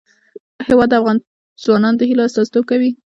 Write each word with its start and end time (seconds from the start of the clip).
هوا 0.67 0.85
د 0.89 0.93
افغان 0.99 1.17
ځوانانو 1.63 1.99
د 1.99 2.01
هیلو 2.09 2.25
استازیتوب 2.27 2.63
کوي. 2.71 2.89